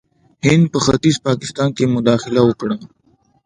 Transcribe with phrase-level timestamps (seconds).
[0.47, 2.75] هند په ختیځ پاکستان کې مداخله وکړه.